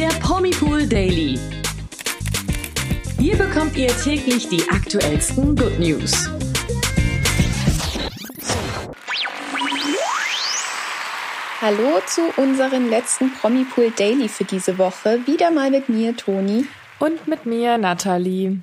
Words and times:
der 0.00 0.08
Promipool 0.20 0.86
Daily. 0.86 1.38
Hier 3.18 3.36
bekommt 3.36 3.76
ihr 3.76 3.94
täglich 3.98 4.48
die 4.48 4.66
aktuellsten 4.70 5.54
Good 5.54 5.78
News. 5.78 6.30
Hallo 11.60 12.00
zu 12.06 12.22
unserem 12.38 12.88
letzten 12.88 13.30
Promipool 13.34 13.90
Daily 13.90 14.30
für 14.30 14.44
diese 14.44 14.78
Woche. 14.78 15.18
Wieder 15.26 15.50
mal 15.50 15.70
mit 15.70 15.90
mir, 15.90 16.16
Toni. 16.16 16.64
Und 16.98 17.28
mit 17.28 17.44
mir, 17.44 17.76
Nathalie. 17.76 18.62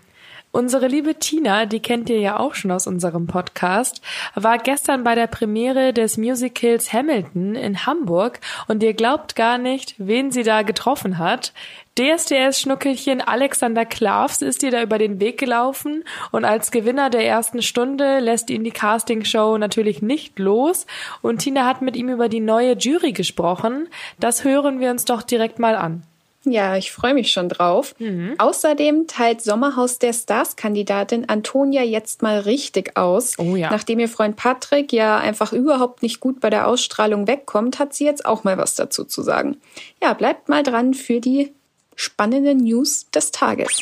Unsere 0.52 0.88
liebe 0.88 1.16
Tina, 1.16 1.66
die 1.66 1.82
kennt 1.82 2.10
ihr 2.10 2.20
ja 2.20 2.40
auch 2.40 2.56
schon 2.56 2.72
aus 2.72 2.88
unserem 2.88 3.28
Podcast, 3.28 4.02
war 4.34 4.58
gestern 4.58 5.04
bei 5.04 5.14
der 5.14 5.28
Premiere 5.28 5.92
des 5.94 6.18
Musicals 6.18 6.94
Hamilton 6.94 7.56
in 7.56 7.86
Hamburg 7.86 8.40
und 8.68 8.82
ihr 8.82 8.94
glaubt 8.94 9.36
gar 9.36 9.58
nicht, 9.58 9.96
wen 9.98 10.32
sie 10.32 10.44
da 10.44 10.62
getroffen 10.62 11.18
hat. 11.18 11.54
DSDS-Schnuckelchen 12.00 13.22
Alexander 13.22 13.86
Klavs 13.86 14.42
ist 14.42 14.64
ihr 14.64 14.72
da 14.72 14.82
über 14.82 14.98
den 14.98 15.20
Weg 15.20 15.38
gelaufen 15.38 16.04
und 16.32 16.46
als 16.46 16.72
Gewinner 16.72 17.10
der 17.10 17.26
ersten 17.26 17.62
Stunde 17.62 18.20
lässt 18.20 18.50
ihn 18.50 18.64
die 18.64 18.72
Castingshow 18.72 19.58
natürlich 19.58 20.02
nicht 20.02 20.40
los 20.40 20.88
und 21.22 21.40
Tina 21.40 21.66
hat 21.66 21.82
mit 21.82 21.98
ihm 21.98 22.10
über 22.10 22.30
die 22.30 22.40
neue 22.40 22.78
Jury 22.78 23.12
gesprochen. 23.12 23.90
Das 24.20 24.44
hören 24.44 24.80
wir 24.80 24.92
uns 24.92 25.06
doch 25.06 25.24
direkt 25.24 25.60
mal 25.60 25.76
an. 25.76 26.04
Ja, 26.52 26.78
ich 26.78 26.92
freue 26.92 27.14
mich 27.14 27.32
schon 27.32 27.50
drauf. 27.50 27.96
Mhm. 28.00 28.36
Außerdem 28.38 29.08
teilt 29.08 29.42
Sommerhaus 29.42 30.00
der 30.00 30.14
Stars-Kandidatin 30.14 31.28
Antonia 31.30 31.84
jetzt 31.84 32.22
mal 32.22 32.40
richtig 32.40 32.96
aus. 32.98 33.38
Oh 33.38 33.56
ja. 33.56 33.70
Nachdem 33.70 34.00
ihr 34.00 34.10
Freund 34.10 34.36
Patrick 34.36 34.94
ja 34.94 35.18
einfach 35.18 35.54
überhaupt 35.54 36.02
nicht 36.04 36.20
gut 36.20 36.40
bei 36.40 36.50
der 36.50 36.68
Ausstrahlung 36.68 37.28
wegkommt, 37.28 37.80
hat 37.80 37.94
sie 37.94 38.06
jetzt 38.06 38.26
auch 38.26 38.44
mal 38.44 38.58
was 38.58 38.76
dazu 38.76 39.04
zu 39.04 39.22
sagen. 39.22 39.58
Ja, 40.02 40.14
bleibt 40.14 40.50
mal 40.50 40.64
dran 40.64 40.94
für 40.94 41.20
die 41.20 41.54
spannenden 41.96 42.60
News 42.60 43.08
des 43.12 43.32
Tages. 43.32 43.82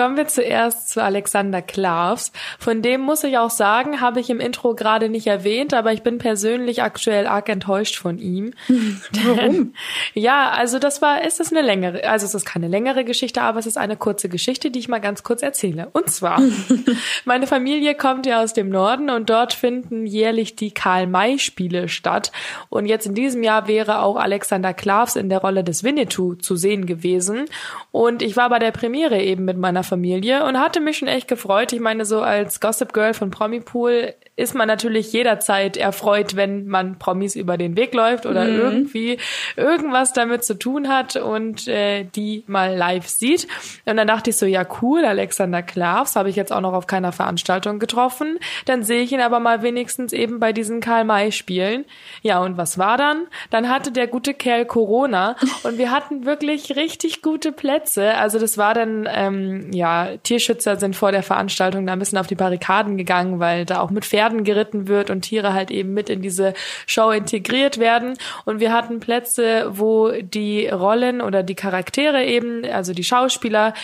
Kommen 0.00 0.16
wir 0.16 0.28
zuerst 0.28 0.88
zu 0.88 1.02
Alexander 1.02 1.60
Klavs. 1.60 2.32
Von 2.58 2.80
dem 2.80 3.02
muss 3.02 3.22
ich 3.22 3.36
auch 3.36 3.50
sagen, 3.50 4.00
habe 4.00 4.18
ich 4.18 4.30
im 4.30 4.40
Intro 4.40 4.74
gerade 4.74 5.10
nicht 5.10 5.26
erwähnt, 5.26 5.74
aber 5.74 5.92
ich 5.92 6.02
bin 6.02 6.16
persönlich 6.16 6.82
aktuell 6.82 7.26
arg 7.26 7.50
enttäuscht 7.50 7.96
von 7.96 8.18
ihm. 8.18 8.54
Warum? 9.26 9.74
ja, 10.14 10.52
also 10.52 10.78
das 10.78 11.02
war, 11.02 11.22
ist 11.22 11.38
es 11.38 11.52
eine 11.52 11.60
längere, 11.60 12.08
also 12.08 12.24
es 12.24 12.34
ist 12.34 12.46
keine 12.46 12.66
längere 12.66 13.04
Geschichte, 13.04 13.42
aber 13.42 13.58
es 13.58 13.66
ist 13.66 13.76
eine 13.76 13.98
kurze 13.98 14.30
Geschichte, 14.30 14.70
die 14.70 14.78
ich 14.78 14.88
mal 14.88 15.02
ganz 15.02 15.22
kurz 15.22 15.42
erzähle. 15.42 15.90
Und 15.92 16.08
zwar, 16.08 16.40
meine 17.26 17.46
Familie 17.46 17.94
kommt 17.94 18.24
ja 18.24 18.42
aus 18.42 18.54
dem 18.54 18.70
Norden 18.70 19.10
und 19.10 19.28
dort 19.28 19.52
finden 19.52 20.06
jährlich 20.06 20.56
die 20.56 20.72
Karl-May-Spiele 20.72 21.90
statt. 21.90 22.32
Und 22.70 22.86
jetzt 22.86 23.04
in 23.04 23.14
diesem 23.14 23.42
Jahr 23.42 23.68
wäre 23.68 24.00
auch 24.00 24.16
Alexander 24.16 24.72
Klavs 24.72 25.16
in 25.16 25.28
der 25.28 25.42
Rolle 25.42 25.62
des 25.62 25.84
Winnetou 25.84 26.36
zu 26.36 26.56
sehen 26.56 26.86
gewesen. 26.86 27.44
Und 27.90 28.22
ich 28.22 28.38
war 28.38 28.48
bei 28.48 28.58
der 28.58 28.70
Premiere 28.70 29.20
eben 29.20 29.44
mit 29.44 29.58
meiner 29.58 29.89
Familie 29.90 30.44
und 30.44 30.58
hatte 30.58 30.80
mich 30.80 30.96
schon 30.96 31.08
echt 31.08 31.28
gefreut. 31.28 31.74
Ich 31.74 31.80
meine, 31.80 32.06
so 32.06 32.22
als 32.22 32.60
Gossip 32.60 32.94
Girl 32.94 33.12
von 33.12 33.30
Promipool 33.30 34.14
ist 34.40 34.54
man 34.54 34.66
natürlich 34.66 35.12
jederzeit 35.12 35.76
erfreut, 35.76 36.34
wenn 36.34 36.66
man 36.66 36.98
Promis 36.98 37.36
über 37.36 37.58
den 37.58 37.76
Weg 37.76 37.94
läuft 37.94 38.24
oder 38.24 38.44
mhm. 38.44 38.58
irgendwie 38.58 39.18
irgendwas 39.56 40.14
damit 40.14 40.44
zu 40.44 40.54
tun 40.54 40.88
hat 40.88 41.16
und 41.16 41.68
äh, 41.68 42.04
die 42.04 42.44
mal 42.46 42.74
live 42.74 43.06
sieht. 43.06 43.46
Und 43.84 43.98
dann 43.98 44.06
dachte 44.06 44.30
ich 44.30 44.36
so, 44.36 44.46
ja 44.46 44.64
cool, 44.80 45.04
Alexander 45.04 45.62
Klavs 45.62 46.16
habe 46.16 46.30
ich 46.30 46.36
jetzt 46.36 46.52
auch 46.52 46.62
noch 46.62 46.72
auf 46.72 46.86
keiner 46.86 47.12
Veranstaltung 47.12 47.78
getroffen. 47.78 48.38
Dann 48.64 48.82
sehe 48.82 49.02
ich 49.02 49.12
ihn 49.12 49.20
aber 49.20 49.40
mal 49.40 49.62
wenigstens 49.62 50.14
eben 50.14 50.40
bei 50.40 50.54
diesen 50.54 50.80
Karl-May-Spielen. 50.80 51.84
Ja, 52.22 52.40
und 52.40 52.56
was 52.56 52.78
war 52.78 52.96
dann? 52.96 53.26
Dann 53.50 53.68
hatte 53.68 53.92
der 53.92 54.06
gute 54.06 54.32
Kerl 54.32 54.64
Corona 54.64 55.36
und 55.64 55.76
wir 55.76 55.90
hatten 55.90 56.24
wirklich 56.24 56.76
richtig 56.76 57.20
gute 57.20 57.52
Plätze. 57.52 58.14
Also 58.14 58.38
das 58.38 58.56
war 58.56 58.72
dann, 58.72 59.06
ähm, 59.12 59.70
ja, 59.72 60.16
Tierschützer 60.22 60.76
sind 60.76 60.96
vor 60.96 61.12
der 61.12 61.22
Veranstaltung 61.22 61.86
da 61.86 61.92
ein 61.92 61.98
bisschen 61.98 62.18
auf 62.18 62.26
die 62.26 62.34
Barrikaden 62.36 62.96
gegangen, 62.96 63.38
weil 63.38 63.66
da 63.66 63.80
auch 63.80 63.90
mit 63.90 64.06
Pferden 64.06 64.29
Pferden 64.30 64.44
geritten 64.44 64.88
wird 64.88 65.10
und 65.10 65.22
Tiere 65.22 65.52
halt 65.52 65.70
eben 65.70 65.92
mit 65.92 66.08
in 66.08 66.22
diese 66.22 66.54
Show 66.86 67.10
integriert 67.10 67.78
werden. 67.78 68.14
Und 68.44 68.60
wir 68.60 68.72
hatten 68.72 69.00
Plätze, 69.00 69.66
wo 69.70 70.12
die 70.12 70.68
Rollen 70.68 71.20
oder 71.20 71.42
die 71.42 71.54
Charaktere 71.54 72.24
eben, 72.24 72.64
also 72.64 72.92
die 72.92 73.04
Schauspieler, 73.04 73.74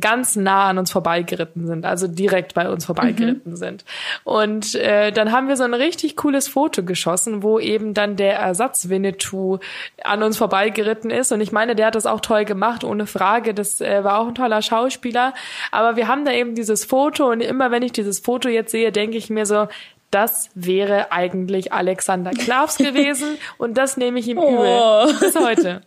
ganz 0.00 0.36
nah 0.36 0.68
an 0.68 0.78
uns 0.78 0.90
vorbeigeritten 0.90 1.66
sind, 1.66 1.84
also 1.84 2.08
direkt 2.08 2.54
bei 2.54 2.68
uns 2.68 2.84
vorbeigeritten 2.84 3.52
mhm. 3.52 3.56
sind. 3.56 3.84
Und 4.24 4.74
äh, 4.74 5.12
dann 5.12 5.32
haben 5.32 5.48
wir 5.48 5.56
so 5.56 5.64
ein 5.64 5.74
richtig 5.74 6.16
cooles 6.16 6.48
Foto 6.48 6.82
geschossen, 6.82 7.42
wo 7.42 7.58
eben 7.60 7.94
dann 7.94 8.16
der 8.16 8.36
Ersatz 8.36 8.88
Winnetou 8.88 9.58
an 10.02 10.22
uns 10.22 10.36
vorbeigeritten 10.36 11.10
ist. 11.10 11.32
Und 11.32 11.40
ich 11.40 11.52
meine, 11.52 11.76
der 11.76 11.86
hat 11.86 11.94
das 11.94 12.06
auch 12.06 12.20
toll 12.20 12.44
gemacht, 12.44 12.84
ohne 12.84 13.06
Frage. 13.06 13.54
Das 13.54 13.80
äh, 13.80 14.02
war 14.02 14.18
auch 14.18 14.28
ein 14.28 14.34
toller 14.34 14.62
Schauspieler. 14.62 15.34
Aber 15.70 15.96
wir 15.96 16.08
haben 16.08 16.24
da 16.24 16.32
eben 16.32 16.54
dieses 16.54 16.84
Foto 16.84 17.30
und 17.30 17.40
immer 17.40 17.70
wenn 17.70 17.82
ich 17.82 17.92
dieses 17.92 18.18
Foto 18.20 18.48
jetzt 18.48 18.72
sehe, 18.72 18.90
denke 18.90 19.16
ich 19.16 19.30
mir 19.30 19.46
so, 19.46 19.68
das 20.10 20.50
wäre 20.54 21.12
eigentlich 21.12 21.72
Alexander 21.72 22.30
Klavs 22.30 22.78
gewesen 22.78 23.38
und 23.58 23.76
das 23.76 23.96
nehme 23.96 24.18
ich 24.18 24.28
ihm 24.28 24.38
oh. 24.38 25.04
übel. 25.04 25.14
Bis 25.20 25.36
heute. 25.36 25.82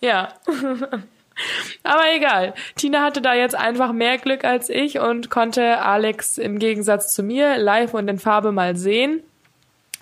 Ja. 0.00 0.28
Aber 1.82 2.02
egal. 2.14 2.54
Tina 2.76 3.02
hatte 3.02 3.22
da 3.22 3.34
jetzt 3.34 3.54
einfach 3.54 3.92
mehr 3.92 4.18
Glück 4.18 4.44
als 4.44 4.68
ich 4.68 4.98
und 4.98 5.30
konnte 5.30 5.78
Alex 5.78 6.38
im 6.38 6.58
Gegensatz 6.58 7.12
zu 7.12 7.22
mir 7.22 7.56
live 7.56 7.94
und 7.94 8.08
in 8.08 8.18
Farbe 8.18 8.52
mal 8.52 8.76
sehen. 8.76 9.22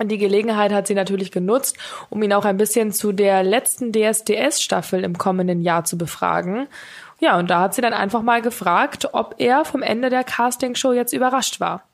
Die 0.03 0.19
Gelegenheit 0.19 0.73
hat 0.73 0.87
sie 0.87 0.95
natürlich 0.95 1.31
genutzt, 1.31 1.77
um 2.09 2.23
ihn 2.23 2.33
auch 2.33 2.47
ein 2.47 2.57
bisschen 2.57 2.91
zu 2.91 3.13
der 3.13 3.43
letzten 3.43 3.93
DSDS-Staffel 3.93 5.05
im 5.05 5.19
kommenden 5.19 5.61
Jahr 5.61 5.85
zu 5.85 5.99
befragen. 5.99 6.69
Ja, 7.21 7.39
und 7.39 7.51
da 7.51 7.61
hat 7.61 7.75
sie 7.75 7.83
dann 7.83 7.93
einfach 7.93 8.23
mal 8.23 8.41
gefragt, 8.41 9.11
ob 9.13 9.35
er 9.39 9.67
vom 9.67 9.83
Ende 9.83 10.09
der 10.09 10.25
Castingshow 10.25 10.95
jetzt 10.95 11.13
überrascht 11.13 11.61
war. 11.61 11.85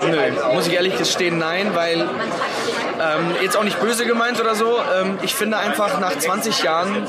Nö, 0.00 0.16
muss 0.54 0.66
ich 0.66 0.72
ehrlich 0.72 0.96
gestehen, 0.96 1.38
nein, 1.38 1.74
weil 1.74 2.00
ähm, 2.00 3.36
jetzt 3.42 3.56
auch 3.56 3.64
nicht 3.64 3.80
böse 3.80 4.06
gemeint 4.06 4.40
oder 4.40 4.54
so. 4.54 4.78
Ähm, 4.78 5.18
ich 5.22 5.34
finde 5.34 5.58
einfach, 5.58 6.00
nach 6.00 6.16
20 6.18 6.62
Jahren 6.62 7.06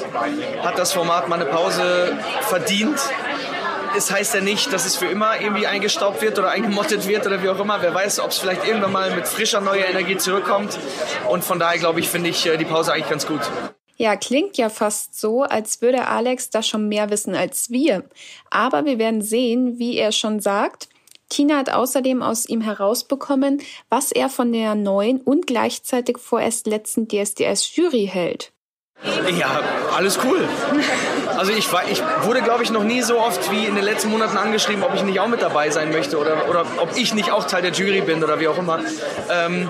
hat 0.64 0.78
das 0.78 0.94
Format 0.94 1.28
mal 1.28 1.40
eine 1.40 1.50
Pause 1.50 2.18
verdient. 2.42 3.00
Es 3.96 4.12
heißt 4.12 4.34
ja 4.34 4.42
nicht, 4.42 4.74
dass 4.74 4.86
es 4.86 4.96
für 4.96 5.06
immer 5.06 5.40
irgendwie 5.40 5.68
eingestaubt 5.68 6.22
wird 6.22 6.40
oder 6.40 6.50
eingemottet 6.50 7.08
wird 7.08 7.26
oder 7.26 7.44
wie 7.44 7.50
auch 7.50 7.60
immer. 7.60 7.82
Wer 7.82 7.94
weiß, 7.94 8.20
ob 8.20 8.32
es 8.32 8.40
vielleicht 8.40 8.68
irgendwann 8.68 8.92
mal 8.92 9.16
mit 9.16 9.28
frischer 9.28 9.62
neuer 9.62 9.86
Energie 9.86 10.18
zurückkommt. 10.18 10.78
Und 11.30 11.44
von 11.44 11.60
daher 11.60 11.80
glaube 11.80 12.00
ich, 12.00 12.10
finde 12.10 12.30
ich 12.30 12.46
äh, 12.46 12.58
die 12.58 12.66
Pause 12.66 12.94
eigentlich 12.94 13.10
ganz 13.10 13.28
gut. 13.28 13.42
Ja, 13.98 14.16
klingt 14.16 14.58
ja 14.58 14.70
fast 14.70 15.20
so, 15.20 15.44
als 15.44 15.82
würde 15.82 16.08
Alex 16.08 16.50
da 16.50 16.64
schon 16.64 16.90
mehr 16.90 17.10
wissen 17.12 17.36
als 17.36 17.70
wir. 17.70 18.04
Aber 18.50 18.86
wir 18.86 18.98
werden 18.98 19.22
sehen, 19.22 19.78
wie 19.78 19.98
er 19.98 20.12
schon 20.12 20.40
sagt, 20.40 20.90
Tina 21.34 21.58
hat 21.58 21.72
außerdem 21.72 22.22
aus 22.22 22.48
ihm 22.48 22.62
herausbekommen, 22.62 23.60
was 23.90 24.12
er 24.12 24.30
von 24.30 24.54
der 24.54 24.76
neuen 24.76 25.20
und 25.20 25.48
gleichzeitig 25.48 26.20
vorerst 26.20 26.68
letzten 26.68 27.08
DSDS-Jury 27.08 28.08
hält. 28.12 28.52
Ja, 29.38 29.60
alles 29.96 30.20
cool. 30.24 30.48
Also 31.36 31.52
ich, 31.52 31.74
war, 31.74 31.90
ich 31.90 32.02
wurde, 32.22 32.42
glaube 32.42 32.64
ich, 32.64 32.70
noch 32.70 32.84
nie 32.84 33.02
so 33.02 33.20
oft 33.20 33.52
wie 33.52 33.66
in 33.66 33.76
den 33.76 33.84
letzten 33.84 34.12
Monaten 34.12 34.38
angeschrieben, 34.38 34.84
ob 34.84 34.94
ich 34.94 35.02
nicht 35.04 35.20
auch 35.20 35.28
mit 35.28 35.42
dabei 35.42 35.72
sein 35.72 35.92
möchte 35.92 36.20
oder, 36.20 36.48
oder 36.50 36.66
ob 36.78 36.96
ich 36.96 37.14
nicht 37.16 37.32
auch 37.32 37.46
Teil 37.46 37.64
der 37.64 37.72
Jury 37.72 38.02
bin 38.02 38.24
oder 38.24 38.40
wie 38.40 38.48
auch 38.48 38.58
immer. 38.58 38.80
Ähm, 39.30 39.70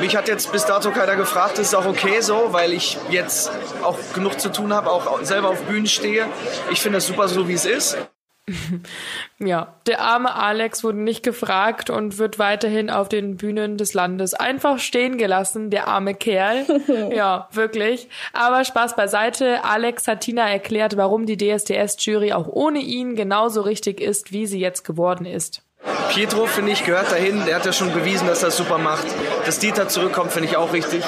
mich 0.00 0.16
hat 0.16 0.26
jetzt 0.26 0.50
bis 0.50 0.66
dato 0.66 0.90
keiner 0.90 1.14
gefragt, 1.14 1.58
das 1.58 1.68
ist 1.68 1.74
auch 1.74 1.86
okay 1.86 2.20
so, 2.20 2.48
weil 2.50 2.72
ich 2.72 2.98
jetzt 3.08 3.52
auch 3.84 3.96
genug 4.14 4.40
zu 4.40 4.50
tun 4.50 4.74
habe, 4.74 4.90
auch 4.90 5.22
selber 5.22 5.50
auf 5.50 5.62
Bühnen 5.62 5.86
stehe. 5.86 6.26
Ich 6.72 6.80
finde 6.80 6.98
es 6.98 7.06
super 7.06 7.28
so, 7.28 7.48
wie 7.48 7.54
es 7.54 7.64
ist. 7.64 7.96
Ja, 9.38 9.74
der 9.86 10.00
arme 10.00 10.34
Alex 10.34 10.84
wurde 10.84 10.98
nicht 10.98 11.22
gefragt 11.22 11.90
und 11.90 12.18
wird 12.18 12.38
weiterhin 12.38 12.88
auf 12.88 13.08
den 13.08 13.36
Bühnen 13.36 13.76
des 13.76 13.94
Landes 13.94 14.32
einfach 14.34 14.78
stehen 14.78 15.18
gelassen, 15.18 15.70
der 15.70 15.88
arme 15.88 16.14
Kerl. 16.14 16.64
ja, 17.14 17.48
wirklich. 17.52 18.08
Aber 18.32 18.64
Spaß 18.64 18.96
beiseite. 18.96 19.64
Alex 19.64 20.08
hat 20.08 20.20
Tina 20.20 20.48
erklärt, 20.48 20.96
warum 20.96 21.26
die 21.26 21.36
DSDS-Jury 21.36 22.32
auch 22.32 22.46
ohne 22.46 22.78
ihn 22.78 23.16
genauso 23.16 23.62
richtig 23.62 24.00
ist, 24.00 24.32
wie 24.32 24.46
sie 24.46 24.60
jetzt 24.60 24.84
geworden 24.84 25.26
ist. 25.26 25.62
Pietro, 26.10 26.46
finde 26.46 26.72
ich, 26.72 26.84
gehört 26.84 27.12
dahin. 27.12 27.44
Der 27.44 27.56
hat 27.56 27.66
ja 27.66 27.72
schon 27.72 27.92
bewiesen, 27.92 28.26
dass 28.26 28.42
er 28.42 28.48
es 28.48 28.56
super 28.56 28.78
macht. 28.78 29.06
Dass 29.44 29.58
Dieter 29.58 29.88
zurückkommt, 29.88 30.32
finde 30.32 30.48
ich 30.48 30.56
auch 30.56 30.72
richtig. 30.72 31.02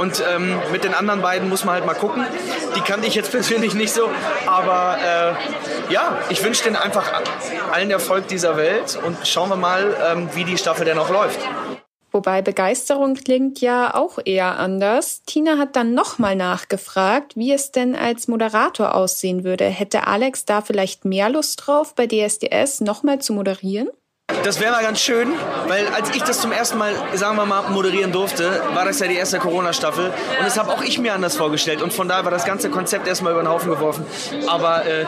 Und 0.00 0.24
ähm, 0.34 0.58
mit 0.72 0.82
den 0.82 0.94
anderen 0.94 1.20
beiden 1.20 1.50
muss 1.50 1.66
man 1.66 1.74
halt 1.74 1.84
mal 1.84 1.94
gucken. 1.94 2.24
Die 2.74 2.80
kannte 2.80 3.06
ich 3.06 3.14
jetzt 3.14 3.30
persönlich 3.32 3.74
nicht 3.74 3.92
so. 3.92 4.08
Aber 4.46 4.96
äh, 4.98 5.92
ja, 5.92 6.18
ich 6.30 6.42
wünsche 6.42 6.64
denen 6.64 6.76
einfach 6.76 7.12
allen 7.70 7.90
Erfolg 7.90 8.26
dieser 8.26 8.56
Welt 8.56 8.98
und 9.04 9.26
schauen 9.26 9.50
wir 9.50 9.56
mal, 9.56 9.94
ähm, 10.10 10.30
wie 10.32 10.44
die 10.44 10.56
Staffel 10.56 10.86
denn 10.86 10.98
auch 10.98 11.10
läuft. 11.10 11.40
Wobei 12.12 12.40
Begeisterung 12.40 13.14
klingt 13.14 13.60
ja 13.60 13.94
auch 13.94 14.18
eher 14.24 14.58
anders. 14.58 15.22
Tina 15.26 15.58
hat 15.58 15.76
dann 15.76 15.92
nochmal 15.92 16.34
nachgefragt, 16.34 17.36
wie 17.36 17.52
es 17.52 17.70
denn 17.70 17.94
als 17.94 18.26
Moderator 18.26 18.94
aussehen 18.94 19.44
würde. 19.44 19.66
Hätte 19.66 20.06
Alex 20.06 20.46
da 20.46 20.62
vielleicht 20.62 21.04
mehr 21.04 21.28
Lust 21.28 21.66
drauf, 21.66 21.94
bei 21.94 22.06
DSDS 22.06 22.80
nochmal 22.80 23.20
zu 23.20 23.34
moderieren? 23.34 23.90
Das 24.44 24.60
wäre 24.60 24.72
mal 24.72 24.82
ganz 24.82 25.00
schön, 25.00 25.32
weil 25.66 25.86
als 25.88 26.14
ich 26.14 26.22
das 26.22 26.40
zum 26.40 26.52
ersten 26.52 26.78
Mal, 26.78 26.94
sagen 27.14 27.36
wir 27.36 27.46
mal, 27.46 27.70
moderieren 27.70 28.12
durfte, 28.12 28.62
war 28.74 28.84
das 28.84 28.98
ja 29.00 29.06
die 29.06 29.16
erste 29.16 29.38
Corona-Staffel. 29.38 30.06
Und 30.06 30.44
das 30.44 30.58
habe 30.58 30.72
auch 30.72 30.82
ich 30.82 30.98
mir 30.98 31.14
anders 31.14 31.36
vorgestellt. 31.36 31.82
Und 31.82 31.92
von 31.92 32.08
daher 32.08 32.24
war 32.24 32.30
das 32.30 32.44
ganze 32.44 32.70
Konzept 32.70 33.06
erstmal 33.06 33.32
über 33.32 33.42
den 33.42 33.48
Haufen 33.48 33.70
geworfen. 33.70 34.06
Aber 34.46 34.86
äh, 34.86 35.04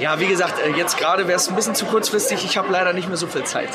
ja, 0.00 0.20
wie 0.20 0.26
gesagt, 0.26 0.54
äh, 0.60 0.76
jetzt 0.76 0.98
gerade 0.98 1.26
wäre 1.26 1.36
es 1.36 1.48
ein 1.48 1.56
bisschen 1.56 1.74
zu 1.74 1.86
kurzfristig. 1.86 2.44
Ich 2.44 2.56
habe 2.56 2.70
leider 2.70 2.92
nicht 2.92 3.08
mehr 3.08 3.16
so 3.16 3.26
viel 3.26 3.44
Zeit. 3.44 3.70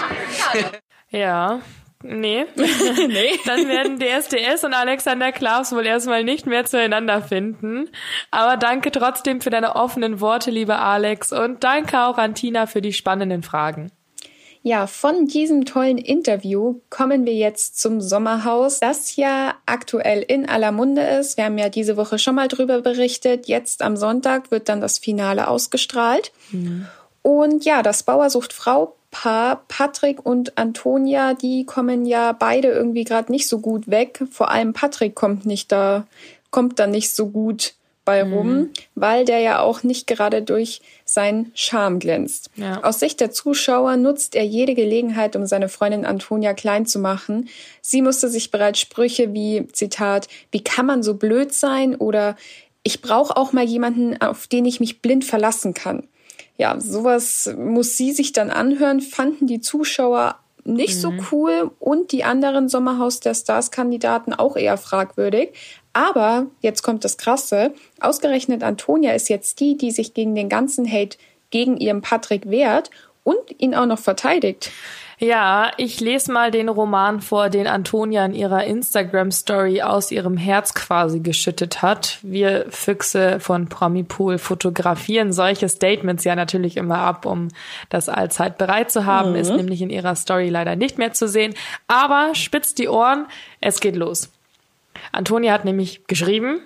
Ja, 1.12 1.62
Nee. 2.02 2.46
nee. 2.56 3.32
Dann 3.46 3.68
werden 3.68 4.00
DSDS 4.00 4.64
und 4.64 4.74
Alexander 4.74 5.34
Klaus 5.34 5.74
wohl 5.74 5.86
erstmal 5.86 6.24
nicht 6.24 6.46
mehr 6.46 6.64
zueinander 6.64 7.22
finden. 7.22 7.90
Aber 8.32 8.56
danke 8.56 8.92
trotzdem 8.92 9.42
für 9.42 9.50
deine 9.50 9.76
offenen 9.76 10.22
Worte, 10.22 10.50
lieber 10.50 10.80
Alex. 10.80 11.34
Und 11.34 11.64
danke 11.64 12.02
auch 12.02 12.18
an 12.18 12.36
Tina 12.36 12.68
für 12.68 12.82
die 12.82 12.94
spannenden 12.94 13.44
Fragen. 13.44 13.92
Ja, 14.62 14.88
von 14.88 15.26
diesem 15.26 15.64
tollen 15.64 15.98
Interview 15.98 16.82
kommen 16.90 17.26
wir 17.26 17.34
jetzt 17.34 17.80
zum 17.80 18.02
Sommerhaus, 18.02 18.82
das 18.82 19.16
ja 19.16 19.56
aktuell 19.66 20.22
in 20.22 20.50
aller 20.50 20.74
Munde 20.74 21.02
ist. 21.02 21.38
Wir 21.38 21.46
haben 21.46 21.58
ja 21.58 21.70
diese 21.70 21.96
Woche 21.96 22.20
schon 22.20 22.36
mal 22.36 22.50
drüber 22.50 22.82
berichtet. 22.82 23.48
Jetzt 23.48 23.82
am 23.82 23.96
Sonntag 23.96 24.52
wird 24.52 24.68
dann 24.68 24.82
das 24.82 24.98
Finale 24.98 25.48
ausgestrahlt. 25.48 26.34
Mhm. 26.52 26.88
Und 27.22 27.64
ja, 27.64 27.84
das 27.84 28.04
Bauer 28.04 28.30
sucht 28.30 28.52
Frau 28.52 28.96
Paar, 29.12 29.64
Patrick 29.68 30.24
und 30.24 30.58
Antonia, 30.60 31.34
die 31.34 31.66
kommen 31.66 32.06
ja 32.06 32.32
beide 32.32 32.68
irgendwie 32.68 33.06
gerade 33.06 33.32
nicht 33.32 33.48
so 33.48 33.60
gut 33.60 33.90
weg. 33.90 34.24
Vor 34.30 34.52
allem 34.52 34.74
Patrick 34.74 35.16
kommt 35.16 35.48
nicht 35.48 35.72
da, 35.72 36.06
kommt 36.52 36.78
da 36.78 36.86
nicht 36.86 37.16
so 37.16 37.30
gut 37.30 37.74
bei 38.10 38.26
mhm. 38.26 38.34
rum, 38.34 38.48
mhm. 38.48 38.70
weil 38.96 39.24
der 39.24 39.38
ja 39.40 39.60
auch 39.62 39.84
nicht 39.84 40.08
gerade 40.08 40.42
durch 40.42 40.82
seinen 41.06 41.52
Charme 41.54 42.00
glänzt. 42.00 42.50
Ja. 42.56 42.84
Aus 42.84 43.00
Sicht 43.00 43.20
der 43.20 43.30
Zuschauer 43.30 43.98
nutzt 43.98 44.36
er 44.36 44.44
jede 44.46 44.74
Gelegenheit, 44.74 45.36
um 45.36 45.46
seine 45.46 45.70
Freundin 45.70 46.06
Antonia 46.06 46.56
klein 46.56 46.88
zu 46.88 46.98
machen. 46.98 47.50
Sie 47.82 48.02
musste 48.02 48.30
sich 48.30 48.50
bereits 48.50 48.80
Sprüche 48.80 49.32
wie, 49.34 49.68
Zitat, 49.74 50.28
wie 50.52 50.64
kann 50.64 50.88
man 50.88 51.04
so 51.04 51.14
blöd 51.14 51.54
sein 51.54 51.96
oder 51.96 52.36
ich 52.82 53.04
brauche 53.04 53.38
auch 53.38 53.54
mal 53.54 53.66
jemanden, 53.66 54.20
auf 54.20 54.48
den 54.48 54.66
ich 54.66 54.80
mich 54.80 55.04
blind 55.04 55.24
verlassen 55.24 55.76
kann 55.76 56.08
ja, 56.60 56.78
sowas 56.78 57.50
muss 57.58 57.96
sie 57.96 58.12
sich 58.12 58.34
dann 58.34 58.50
anhören, 58.50 59.00
fanden 59.00 59.48
die 59.48 59.62
Zuschauer 59.62 60.36
nicht 60.66 60.98
mhm. 60.98 61.00
so 61.00 61.14
cool 61.32 61.72
und 61.80 62.12
die 62.12 62.26
anderen 62.26 62.68
Sommerhaus 62.68 63.22
der 63.22 63.34
Stars 63.34 63.72
Kandidaten 63.72 64.34
auch 64.34 64.56
eher 64.58 64.78
fragwürdig. 64.78 65.52
Aber 65.94 66.48
jetzt 66.62 66.84
kommt 66.84 67.04
das 67.04 67.18
Krasse. 67.18 67.74
Ausgerechnet 68.00 68.64
Antonia 68.64 69.14
ist 69.14 69.30
jetzt 69.30 69.60
die, 69.60 69.78
die 69.78 69.92
sich 69.92 70.14
gegen 70.14 70.36
den 70.36 70.50
ganzen 70.50 70.90
Hate 70.90 71.18
gegen 71.50 71.78
ihren 71.78 72.02
Patrick 72.02 72.50
wehrt 72.50 72.92
und 73.24 73.40
ihn 73.58 73.76
auch 73.76 73.86
noch 73.86 74.00
verteidigt. 74.00 74.72
Ja, 75.22 75.72
ich 75.76 76.00
lese 76.00 76.32
mal 76.32 76.50
den 76.50 76.70
Roman 76.70 77.20
vor, 77.20 77.50
den 77.50 77.68
Antonia 77.68 78.26
in 78.26 78.34
ihrer 78.34 78.64
Instagram-Story 78.64 79.82
aus 79.82 80.12
ihrem 80.12 80.38
Herz 80.38 80.74
quasi 80.74 81.20
geschüttet 81.20 81.82
hat. 81.82 82.20
Wir 82.22 82.68
Füchse 82.70 83.42
von 83.42 83.68
Promipool 83.68 84.38
fotografieren 84.38 85.34
solche 85.34 85.68
Statements 85.68 86.24
ja 86.24 86.36
natürlich 86.36 86.78
immer 86.78 87.00
ab, 87.00 87.26
um 87.26 87.50
das 87.90 88.08
allzeit 88.08 88.58
bereit 88.58 88.92
zu 88.92 89.06
haben. 89.06 89.32
Mhm. 89.32 89.36
Ist 89.36 89.52
nämlich 89.52 89.82
in 89.82 89.90
ihrer 89.90 90.16
Story 90.16 90.48
leider 90.48 90.78
nicht 90.78 90.98
mehr 90.98 91.12
zu 91.12 91.28
sehen. 91.28 91.54
Aber 91.88 92.34
spitzt 92.34 92.80
die 92.80 92.88
Ohren, 92.88 93.26
es 93.60 93.82
geht 93.82 93.98
los. 93.98 94.30
Antonia 95.12 95.54
hat 95.54 95.66
nämlich 95.66 96.06
geschrieben, 96.08 96.62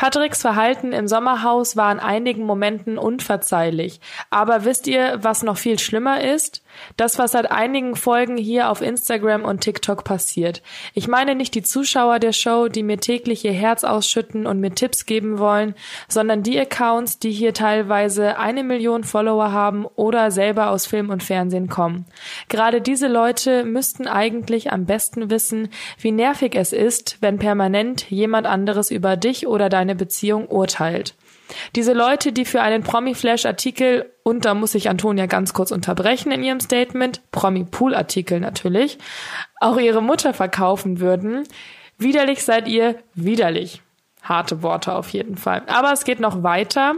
Patricks 0.00 0.40
Verhalten 0.40 0.94
im 0.94 1.06
Sommerhaus 1.08 1.76
war 1.76 1.92
in 1.92 1.98
einigen 1.98 2.44
Momenten 2.44 2.96
unverzeihlich. 2.96 4.00
Aber 4.30 4.64
wisst 4.64 4.86
ihr, 4.86 5.18
was 5.20 5.42
noch 5.42 5.58
viel 5.58 5.78
schlimmer 5.78 6.24
ist? 6.24 6.62
Das, 6.96 7.18
was 7.18 7.32
seit 7.32 7.50
einigen 7.50 7.96
Folgen 7.96 8.36
hier 8.36 8.70
auf 8.70 8.80
Instagram 8.80 9.44
und 9.44 9.60
TikTok 9.60 10.04
passiert. 10.04 10.62
Ich 10.94 11.08
meine 11.08 11.34
nicht 11.34 11.54
die 11.54 11.62
Zuschauer 11.62 12.18
der 12.18 12.32
Show, 12.32 12.68
die 12.68 12.82
mir 12.82 12.98
täglich 12.98 13.44
ihr 13.44 13.52
Herz 13.52 13.84
ausschütten 13.84 14.46
und 14.46 14.60
mir 14.60 14.74
Tipps 14.74 15.06
geben 15.06 15.38
wollen, 15.38 15.74
sondern 16.08 16.42
die 16.42 16.58
Accounts, 16.58 17.18
die 17.18 17.32
hier 17.32 17.54
teilweise 17.54 18.38
eine 18.38 18.64
Million 18.64 19.04
Follower 19.04 19.52
haben 19.52 19.86
oder 19.86 20.30
selber 20.30 20.70
aus 20.70 20.86
Film 20.86 21.10
und 21.10 21.22
Fernsehen 21.22 21.68
kommen. 21.68 22.06
Gerade 22.48 22.80
diese 22.80 23.08
Leute 23.08 23.64
müssten 23.64 24.06
eigentlich 24.06 24.72
am 24.72 24.86
besten 24.86 25.30
wissen, 25.30 25.68
wie 25.98 26.12
nervig 26.12 26.54
es 26.54 26.72
ist, 26.72 27.18
wenn 27.20 27.38
permanent 27.38 28.10
jemand 28.10 28.46
anderes 28.46 28.90
über 28.90 29.16
dich 29.16 29.46
oder 29.46 29.68
deine 29.68 29.94
Beziehung 29.94 30.48
urteilt. 30.48 31.14
Diese 31.74 31.92
Leute, 31.92 32.32
die 32.32 32.44
für 32.44 32.60
einen 32.60 32.82
Promi-Flash-Artikel, 32.82 34.10
und 34.30 34.44
da 34.44 34.54
muss 34.54 34.76
ich 34.76 34.88
Antonia 34.88 35.26
ganz 35.26 35.52
kurz 35.52 35.72
unterbrechen 35.72 36.30
in 36.30 36.44
ihrem 36.44 36.60
Statement, 36.60 37.20
Promi-Pool-Artikel 37.32 38.38
natürlich, 38.38 38.98
auch 39.60 39.76
ihre 39.76 40.02
Mutter 40.02 40.32
verkaufen 40.32 41.00
würden, 41.00 41.42
widerlich 41.98 42.44
seid 42.44 42.68
ihr, 42.68 42.94
widerlich. 43.14 43.82
Harte 44.22 44.62
Worte 44.62 44.94
auf 44.94 45.08
jeden 45.08 45.36
Fall. 45.36 45.62
Aber 45.66 45.92
es 45.92 46.04
geht 46.04 46.20
noch 46.20 46.44
weiter. 46.44 46.94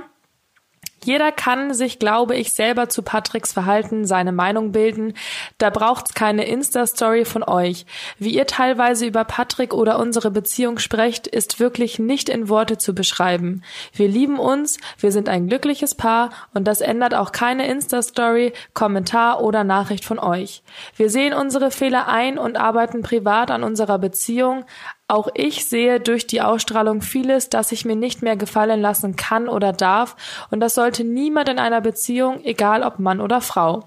Jeder 1.05 1.33
kann 1.33 1.75
sich, 1.75 1.99
glaube 1.99 2.37
ich, 2.37 2.53
selber 2.53 2.89
zu 2.89 3.03
Patricks 3.03 3.53
Verhalten 3.53 4.07
seine 4.07 4.33
Meinung 4.33 4.73
bilden. 4.73 5.15
Da 5.59 5.71
braucht's 5.71 6.15
keine 6.15 6.47
Insta-Story 6.47 7.25
von 7.25 7.43
euch. 7.43 7.87
Wie 8.19 8.35
ihr 8.35 8.47
teilweise 8.47 9.07
über 9.07 9.25
Patrick 9.25 9.75
oder 9.75 9.99
unsere 9.99 10.31
Beziehung 10.31 10.79
sprecht, 10.79 11.27
ist 11.27 11.61
wirklich 11.61 11.99
nicht 11.99 12.29
in 12.29 12.49
Worte 12.49 12.79
zu 12.79 12.95
beschreiben. 12.95 13.63
Wir 13.93 14.09
lieben 14.09 14.39
uns, 14.39 14.79
wir 14.99 15.13
sind 15.13 15.29
ein 15.29 15.49
glückliches 15.49 15.95
Paar 15.95 16.31
und 16.55 16.67
das 16.69 16.81
ändert 16.81 17.15
auch 17.15 17.33
keine 17.33 17.67
Insta-Story, 17.67 18.53
Kommentar 18.75 19.43
oder 19.43 19.65
Nachricht 19.65 20.05
von 20.05 20.19
euch. 20.19 20.63
Wir 20.97 21.11
sehen 21.11 21.35
unsere 21.35 21.71
Fehler 21.71 22.09
ein 22.09 22.39
und 22.39 22.57
arbeiten 22.57 23.03
privat 23.03 23.51
an 23.51 23.65
unserer 23.65 23.99
Beziehung, 23.99 24.65
auch 25.09 25.29
ich 25.35 25.67
sehe 25.67 26.01
durch 26.01 26.27
die 26.27 26.41
Ausstrahlung 26.41 27.03
vieles, 27.03 27.49
das 27.51 27.73
ich 27.73 27.85
mir 27.85 27.97
nicht 27.97 28.23
mehr 28.23 28.37
gefallen 28.37 28.81
lassen 28.81 29.17
kann 29.17 29.49
oder 29.49 29.73
darf, 29.73 30.17
und 30.51 30.61
das 30.61 30.75
sollte 30.75 31.05
niemand 31.05 31.49
in 31.49 31.59
einer 31.59 31.81
Beziehung, 31.81 32.43
egal 32.45 32.83
ob 32.83 32.99
Mann 32.99 33.21
oder 33.21 33.41
Frau. 33.41 33.85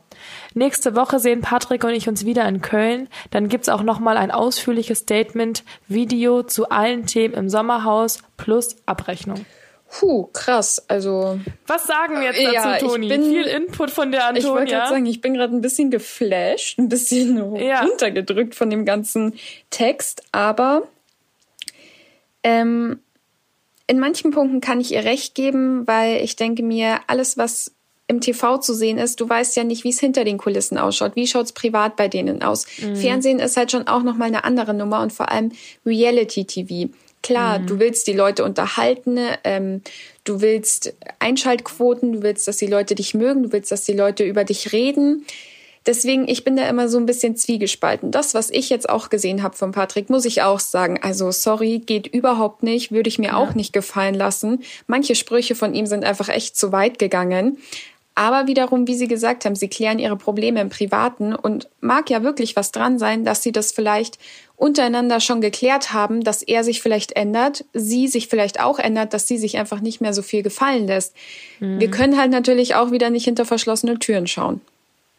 Nächste 0.54 0.96
Woche 0.96 1.20
sehen 1.20 1.42
Patrick 1.42 1.84
und 1.84 1.92
ich 1.92 2.08
uns 2.08 2.26
wieder 2.26 2.48
in 2.48 2.62
Köln. 2.62 3.10
Dann 3.32 3.50
gibt's 3.50 3.70
auch 3.70 3.84
nochmal 3.84 4.18
ein 4.18 4.32
ausführliches 4.32 5.00
Statement, 5.00 5.64
Video 5.88 6.44
zu 6.44 6.70
allen 6.70 7.06
Themen 7.06 7.34
im 7.34 7.50
Sommerhaus 7.50 8.20
plus 8.38 8.78
Abrechnung. 8.86 9.46
Puh, 10.00 10.28
krass. 10.34 10.84
Also. 10.88 11.40
Was 11.68 11.86
sagen 11.86 12.20
wir 12.20 12.34
jetzt 12.34 12.44
dazu, 12.44 12.54
ja, 12.54 12.78
Toni? 12.78 13.08
Bin, 13.08 13.24
Viel 13.24 13.46
Input 13.46 13.92
von 13.92 14.12
der 14.12 14.28
Antonia. 14.28 14.48
Ich 14.48 14.54
wollte 14.54 14.72
gerade 14.72 14.90
sagen, 14.90 15.06
ich 15.06 15.22
bin 15.22 15.36
gerade 15.36 15.56
ein 15.56 15.62
bisschen 15.62 15.92
geflasht, 15.92 16.78
ein 16.80 16.90
bisschen 16.90 17.56
ja. 17.56 17.82
runtergedrückt 17.82 18.56
von 18.56 18.70
dem 18.70 18.86
ganzen 18.86 19.36
Text, 19.70 20.24
aber 20.32 20.84
ähm, 22.46 23.00
in 23.88 24.00
manchen 24.00 24.32
Punkten 24.32 24.62
kann 24.62 24.80
ich 24.80 24.94
ihr 24.94 25.04
recht 25.04 25.34
geben, 25.34 25.86
weil 25.88 26.24
ich 26.24 26.36
denke 26.36 26.62
mir, 26.62 27.00
alles, 27.08 27.38
was 27.38 27.72
im 28.08 28.22
TV 28.22 28.60
zu 28.60 28.76
sehen 28.76 29.00
ist, 29.00 29.20
du 29.20 29.28
weißt 29.28 29.56
ja 29.56 29.64
nicht, 29.64 29.84
wie 29.84 29.90
es 29.90 30.00
hinter 30.00 30.24
den 30.24 30.38
Kulissen 30.38 30.78
ausschaut. 30.78 31.16
Wie 31.16 31.26
schaut's 31.26 31.54
privat 31.54 31.96
bei 31.96 32.08
denen 32.08 32.44
aus? 32.44 32.68
Mhm. 32.80 32.96
Fernsehen 32.96 33.40
ist 33.40 33.58
halt 33.58 33.72
schon 33.72 33.88
auch 33.88 34.04
nochmal 34.04 34.28
eine 34.28 34.44
andere 34.44 34.76
Nummer 34.76 35.02
und 35.02 35.12
vor 35.12 35.32
allem 35.32 35.52
Reality-TV. 35.88 36.92
Klar, 37.24 37.58
mhm. 37.58 37.66
du 37.66 37.80
willst 37.80 38.06
die 38.06 38.14
Leute 38.14 38.44
unterhalten, 38.44 39.18
ähm, 39.44 39.82
du 40.24 40.42
willst 40.42 40.94
Einschaltquoten, 41.18 42.14
du 42.14 42.22
willst, 42.22 42.48
dass 42.48 42.58
die 42.58 42.68
Leute 42.68 42.94
dich 42.94 43.16
mögen, 43.16 43.42
du 43.42 43.52
willst, 43.52 43.72
dass 43.72 43.86
die 43.86 43.94
Leute 43.94 44.24
über 44.24 44.44
dich 44.44 44.72
reden. 44.72 45.26
Deswegen, 45.86 46.28
ich 46.28 46.44
bin 46.44 46.56
da 46.56 46.68
immer 46.68 46.90
so 46.90 46.98
ein 46.98 47.06
bisschen 47.06 47.36
zwiegespalten. 47.36 48.12
Das, 48.12 48.34
was 48.34 48.50
ich 48.50 48.70
jetzt 48.70 48.90
auch 48.90 49.10
gesehen 49.10 49.44
habe 49.44 49.56
von 49.56 49.72
Patrick, 49.72 50.10
muss 50.10 50.26
ich 50.26 50.42
auch 50.42 50.60
sagen. 50.60 51.00
Also, 51.02 51.32
sorry, 51.32 51.80
geht 51.80 52.08
überhaupt 52.08 52.64
nicht, 52.64 52.92
würde 52.92 53.08
ich 53.10 53.20
mir 53.20 53.30
ja. 53.30 53.38
auch 53.38 53.54
nicht 53.54 53.74
gefallen 53.74 54.16
lassen. 54.16 54.64
Manche 54.88 55.16
Sprüche 55.16 55.56
von 55.56 55.74
ihm 55.76 55.86
sind 55.86 56.04
einfach 56.04 56.30
echt 56.30 56.58
zu 56.58 56.72
weit 56.72 56.98
gegangen. 56.98 57.58
Aber 58.18 58.48
wiederum, 58.48 58.88
wie 58.88 58.96
Sie 58.96 59.10
gesagt 59.10 59.44
haben, 59.44 59.56
Sie 59.56 59.68
klären 59.68 60.00
Ihre 60.00 60.16
Probleme 60.16 60.62
im 60.62 60.70
Privaten 60.70 61.36
und 61.36 61.68
mag 61.82 62.10
ja 62.10 62.24
wirklich 62.24 62.56
was 62.56 62.72
dran 62.72 62.98
sein, 62.98 63.26
dass 63.26 63.44
Sie 63.44 63.52
das 63.52 63.74
vielleicht 63.74 64.18
untereinander 64.58 65.20
schon 65.20 65.42
geklärt 65.42 65.94
haben, 65.94 66.24
dass 66.24 66.42
er 66.42 66.64
sich 66.64 66.82
vielleicht 66.82 67.12
ändert, 67.14 67.66
sie 67.74 68.08
sich 68.08 68.28
vielleicht 68.28 68.62
auch 68.62 68.80
ändert, 68.80 69.14
dass 69.14 69.28
sie 69.28 69.38
sich 69.38 69.58
einfach 69.58 69.82
nicht 69.82 70.00
mehr 70.00 70.14
so 70.14 70.22
viel 70.22 70.44
gefallen 70.44 70.88
lässt. 70.88 71.14
Mhm. 71.60 71.80
Wir 71.80 71.92
können 71.92 72.18
halt 72.18 72.32
natürlich 72.32 72.76
auch 72.76 72.92
wieder 72.92 73.10
nicht 73.10 73.26
hinter 73.26 73.46
verschlossene 73.46 74.00
Türen 74.00 74.28
schauen. 74.28 74.62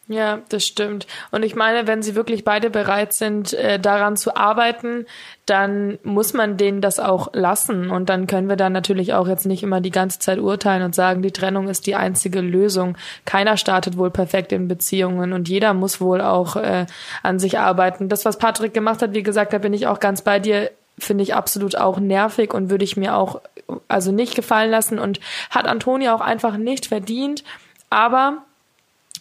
Ja, 0.09 0.39
das 0.47 0.65
stimmt. 0.65 1.05
Und 1.31 1.43
ich 1.43 1.55
meine, 1.55 1.85
wenn 1.85 2.01
sie 2.01 2.15
wirklich 2.15 2.45
beide 2.45 2.69
bereit 2.69 3.11
sind, 3.11 3.53
äh, 3.53 3.77
daran 3.77 4.15
zu 4.15 4.37
arbeiten, 4.37 5.05
dann 5.45 5.99
muss 6.03 6.33
man 6.33 6.55
denen 6.55 6.79
das 6.79 6.99
auch 6.99 7.33
lassen. 7.33 7.89
Und 7.89 8.07
dann 8.07 8.25
können 8.25 8.47
wir 8.47 8.55
dann 8.55 8.71
natürlich 8.71 9.13
auch 9.13 9.27
jetzt 9.27 9.45
nicht 9.45 9.63
immer 9.63 9.81
die 9.81 9.91
ganze 9.91 10.19
Zeit 10.19 10.39
urteilen 10.39 10.83
und 10.83 10.95
sagen, 10.95 11.21
die 11.21 11.31
Trennung 11.31 11.67
ist 11.67 11.87
die 11.87 11.95
einzige 11.95 12.39
Lösung. 12.39 12.97
Keiner 13.25 13.57
startet 13.57 13.97
wohl 13.97 14.09
perfekt 14.09 14.53
in 14.53 14.69
Beziehungen 14.69 15.33
und 15.33 15.49
jeder 15.49 15.73
muss 15.73 15.99
wohl 15.99 16.21
auch 16.21 16.55
äh, 16.55 16.85
an 17.21 17.37
sich 17.37 17.59
arbeiten. 17.59 18.07
Das, 18.07 18.23
was 18.23 18.37
Patrick 18.37 18.73
gemacht 18.73 19.01
hat, 19.01 19.13
wie 19.13 19.23
gesagt, 19.23 19.51
da 19.51 19.57
bin 19.57 19.73
ich 19.73 19.87
auch 19.87 19.99
ganz 19.99 20.21
bei 20.21 20.39
dir 20.39 20.71
finde 20.99 21.23
ich 21.23 21.35
absolut 21.35 21.75
auch 21.75 21.99
nervig 21.99 22.55
und 22.55 22.71
würde 22.71 22.83
ich 22.83 22.97
mir 22.97 23.15
auch 23.15 23.41
also 23.87 24.11
nicht 24.11 24.33
gefallen 24.33 24.71
lassen 24.71 24.97
und 24.97 25.19
hat 25.51 25.67
Antonia 25.67 26.15
auch 26.15 26.21
einfach 26.21 26.57
nicht 26.57 26.87
verdient. 26.87 27.43
Aber 27.91 28.39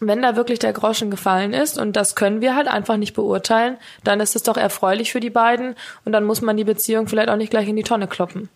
wenn 0.00 0.22
da 0.22 0.36
wirklich 0.36 0.58
der 0.58 0.72
Groschen 0.72 1.10
gefallen 1.10 1.52
ist 1.52 1.78
und 1.78 1.94
das 1.94 2.14
können 2.14 2.40
wir 2.40 2.54
halt 2.54 2.68
einfach 2.68 2.96
nicht 2.96 3.14
beurteilen, 3.14 3.76
dann 4.04 4.20
ist 4.20 4.36
es 4.36 4.42
doch 4.42 4.56
erfreulich 4.56 5.12
für 5.12 5.20
die 5.20 5.30
beiden 5.30 5.74
und 6.04 6.12
dann 6.12 6.24
muss 6.24 6.42
man 6.42 6.56
die 6.56 6.64
Beziehung 6.64 7.08
vielleicht 7.08 7.28
auch 7.28 7.36
nicht 7.36 7.50
gleich 7.50 7.68
in 7.68 7.76
die 7.76 7.82
Tonne 7.82 8.06
kloppen. 8.06 8.48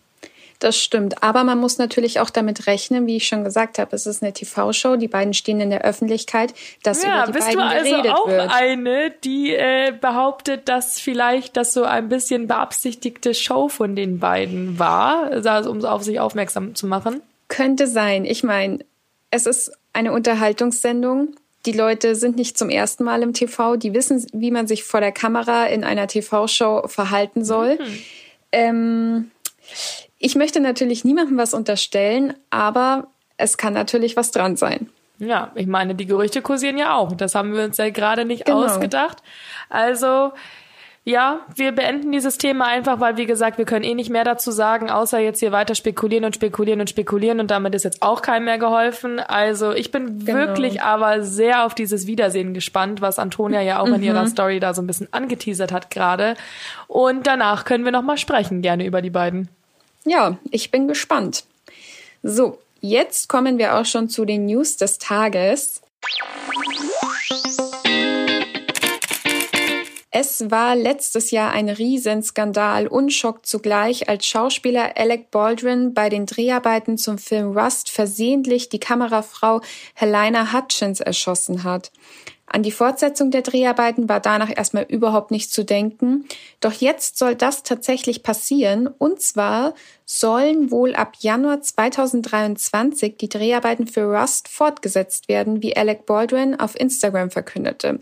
Das 0.61 0.77
stimmt. 0.77 1.23
Aber 1.23 1.43
man 1.43 1.57
muss 1.57 1.79
natürlich 1.79 2.19
auch 2.19 2.29
damit 2.29 2.67
rechnen, 2.67 3.07
wie 3.07 3.17
ich 3.17 3.27
schon 3.27 3.43
gesagt 3.43 3.79
habe, 3.79 3.95
es 3.95 4.05
ist 4.05 4.21
eine 4.21 4.31
TV-Show, 4.31 4.95
die 4.95 5.07
beiden 5.07 5.33
stehen 5.33 5.59
in 5.59 5.71
der 5.71 5.83
Öffentlichkeit, 5.83 6.53
dass 6.83 7.01
ja, 7.01 7.23
über 7.23 7.25
die 7.25 7.31
bist 7.33 7.47
beiden 7.47 7.59
du 7.59 7.65
also 7.65 7.89
geredet 7.89 8.11
auch 8.11 8.27
wird. 8.27 8.51
eine, 8.53 9.11
die 9.23 9.55
äh, 9.55 9.91
behauptet, 9.99 10.69
dass 10.69 10.99
vielleicht 10.99 11.57
das 11.57 11.73
so 11.73 11.83
ein 11.83 12.09
bisschen 12.09 12.45
beabsichtigte 12.45 13.33
Show 13.33 13.69
von 13.69 13.95
den 13.95 14.19
beiden 14.19 14.77
war, 14.77 15.31
also 15.31 15.71
um 15.71 15.83
auf 15.83 16.03
sich 16.03 16.19
aufmerksam 16.19 16.75
zu 16.75 16.85
machen? 16.85 17.21
Könnte 17.47 17.87
sein. 17.87 18.23
Ich 18.25 18.43
meine, 18.43 18.85
es 19.31 19.47
ist 19.47 19.71
eine 19.93 20.11
Unterhaltungssendung. 20.13 21.35
Die 21.65 21.73
Leute 21.73 22.15
sind 22.15 22.37
nicht 22.37 22.57
zum 22.57 22.69
ersten 22.69 23.03
Mal 23.03 23.21
im 23.21 23.33
TV. 23.33 23.75
Die 23.75 23.93
wissen, 23.93 24.25
wie 24.33 24.51
man 24.51 24.67
sich 24.67 24.83
vor 24.83 24.99
der 24.99 25.11
Kamera 25.11 25.65
in 25.67 25.83
einer 25.83 26.07
TV-Show 26.07 26.87
verhalten 26.87 27.45
soll. 27.45 27.77
Ähm, 28.51 29.31
ich 30.17 30.35
möchte 30.35 30.59
natürlich 30.59 31.03
niemandem 31.05 31.37
was 31.37 31.53
unterstellen, 31.53 32.33
aber 32.49 33.07
es 33.37 33.57
kann 33.57 33.73
natürlich 33.73 34.15
was 34.15 34.31
dran 34.31 34.55
sein. 34.55 34.89
Ja, 35.19 35.51
ich 35.53 35.67
meine, 35.67 35.93
die 35.93 36.07
Gerüchte 36.07 36.41
kursieren 36.41 36.77
ja 36.77 36.95
auch. 36.95 37.13
Das 37.13 37.35
haben 37.35 37.53
wir 37.53 37.63
uns 37.63 37.77
ja 37.77 37.89
gerade 37.91 38.25
nicht 38.25 38.45
Genau. 38.45 38.65
ausgedacht. 38.65 39.17
Also, 39.69 40.31
ja, 41.03 41.39
wir 41.55 41.71
beenden 41.71 42.11
dieses 42.11 42.37
Thema 42.37 42.67
einfach, 42.67 42.99
weil, 42.99 43.17
wie 43.17 43.25
gesagt, 43.25 43.57
wir 43.57 43.65
können 43.65 43.83
eh 43.83 43.95
nicht 43.95 44.11
mehr 44.11 44.23
dazu 44.23 44.51
sagen, 44.51 44.91
außer 44.91 45.17
jetzt 45.17 45.39
hier 45.39 45.51
weiter 45.51 45.73
spekulieren 45.73 46.25
und 46.25 46.35
spekulieren 46.35 46.79
und 46.79 46.91
spekulieren 46.91 47.39
und 47.39 47.49
damit 47.49 47.73
ist 47.73 47.83
jetzt 47.83 48.03
auch 48.03 48.21
keinem 48.21 48.45
mehr 48.45 48.59
geholfen. 48.59 49.19
Also, 49.19 49.71
ich 49.71 49.89
bin 49.91 50.19
Genau. 50.19 50.37
wirklich 50.37 50.83
aber 50.83 51.23
sehr 51.23 51.65
auf 51.65 51.73
dieses 51.73 52.05
Wiedersehen 52.05 52.53
gespannt, 52.53 53.01
was 53.01 53.17
Antonia 53.17 53.61
ja 53.61 53.79
auch 53.79 53.87
in 53.87 54.03
ihrer 54.03 54.27
Story 54.27 54.59
da 54.59 54.75
so 54.75 54.83
ein 54.83 54.87
bisschen 54.87 55.11
angeteasert 55.11 55.71
hat 55.71 55.89
gerade. 55.89 56.35
Und 56.87 57.25
danach 57.25 57.65
können 57.65 57.83
wir 57.83 57.91
nochmal 57.91 58.17
sprechen, 58.19 58.61
gerne 58.61 58.85
über 58.85 59.01
die 59.01 59.09
beiden. 59.09 59.49
Ja, 60.05 60.37
ich 60.51 60.69
bin 60.69 60.87
gespannt. 60.87 61.45
So, 62.21 62.59
jetzt 62.79 63.27
kommen 63.27 63.57
wir 63.57 63.75
auch 63.75 63.85
schon 63.85 64.07
zu 64.07 64.25
den 64.25 64.45
News 64.45 64.77
des 64.77 64.99
Tages. 64.99 65.81
Es 70.13 70.51
war 70.51 70.75
letztes 70.75 71.31
Jahr 71.31 71.51
ein 71.51 71.69
Riesenskandal 71.69 72.87
und 72.87 73.13
Schock 73.13 73.45
zugleich, 73.45 74.09
als 74.09 74.25
Schauspieler 74.25 74.97
Alec 74.97 75.31
Baldwin 75.31 75.93
bei 75.93 76.09
den 76.09 76.25
Dreharbeiten 76.25 76.97
zum 76.97 77.17
Film 77.17 77.57
Rust 77.57 77.89
versehentlich 77.89 78.67
die 78.67 78.79
Kamerafrau 78.79 79.61
Helena 79.93 80.51
Hutchins 80.51 80.99
erschossen 80.99 81.63
hat. 81.63 81.93
An 82.53 82.63
die 82.63 82.73
Fortsetzung 82.73 83.31
der 83.31 83.43
Dreharbeiten 83.43 84.09
war 84.09 84.19
danach 84.19 84.51
erstmal 84.53 84.83
überhaupt 84.83 85.31
nicht 85.31 85.53
zu 85.53 85.63
denken. 85.63 86.25
Doch 86.59 86.73
jetzt 86.73 87.17
soll 87.17 87.35
das 87.35 87.63
tatsächlich 87.63 88.23
passieren. 88.23 88.87
Und 88.87 89.21
zwar 89.21 89.73
sollen 90.05 90.69
wohl 90.69 90.93
ab 90.93 91.13
Januar 91.19 91.61
2023 91.61 93.15
die 93.15 93.29
Dreharbeiten 93.29 93.87
für 93.87 94.03
Rust 94.03 94.49
fortgesetzt 94.49 95.29
werden, 95.29 95.63
wie 95.63 95.77
Alec 95.77 96.05
Baldwin 96.05 96.59
auf 96.59 96.77
Instagram 96.77 97.31
verkündete. 97.31 98.01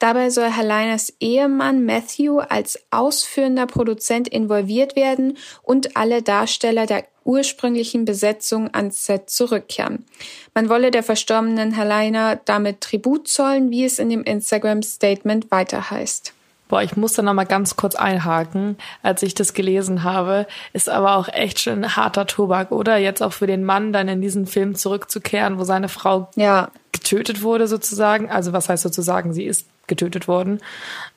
Dabei 0.00 0.30
soll 0.30 0.50
Helenas 0.50 1.12
Ehemann 1.20 1.84
Matthew 1.84 2.38
als 2.38 2.80
ausführender 2.90 3.66
Produzent 3.66 4.28
involviert 4.28 4.96
werden 4.96 5.36
und 5.62 5.94
alle 5.96 6.22
Darsteller 6.22 6.86
der 6.86 7.04
ursprünglichen 7.24 8.06
Besetzung 8.06 8.74
ans 8.74 9.04
Set 9.04 9.28
zurückkehren. 9.28 10.06
Man 10.54 10.70
wolle 10.70 10.90
der 10.90 11.02
verstorbenen 11.02 11.72
Helena 11.72 12.36
damit 12.36 12.80
Tribut 12.80 13.28
zollen, 13.28 13.70
wie 13.70 13.84
es 13.84 13.98
in 13.98 14.08
dem 14.08 14.24
Instagram-Statement 14.24 15.50
weiter 15.50 15.90
heißt. 15.90 16.32
Boah, 16.68 16.82
ich 16.82 16.96
muss 16.96 17.12
da 17.12 17.22
noch 17.22 17.34
mal 17.34 17.44
ganz 17.44 17.76
kurz 17.76 17.94
einhaken, 17.94 18.78
als 19.02 19.22
ich 19.22 19.34
das 19.34 19.52
gelesen 19.52 20.02
habe. 20.02 20.46
Ist 20.72 20.88
aber 20.88 21.16
auch 21.16 21.28
echt 21.28 21.60
schon 21.60 21.84
ein 21.84 21.96
harter 21.96 22.26
Tobak, 22.26 22.72
oder? 22.72 22.96
Jetzt 22.96 23.22
auch 23.22 23.34
für 23.34 23.46
den 23.46 23.64
Mann 23.64 23.92
dann 23.92 24.08
in 24.08 24.22
diesen 24.22 24.46
Film 24.46 24.76
zurückzukehren, 24.76 25.58
wo 25.58 25.64
seine 25.64 25.88
Frau 25.88 26.30
Ja, 26.36 26.70
getötet 26.92 27.42
wurde 27.42 27.66
sozusagen. 27.66 28.30
Also 28.30 28.52
was 28.52 28.68
heißt 28.68 28.84
sozusagen, 28.84 29.34
sie 29.34 29.44
ist 29.44 29.66
getötet 29.90 30.26
worden. 30.28 30.60